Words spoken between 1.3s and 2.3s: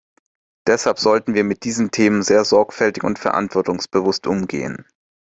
wir mit diesem Thema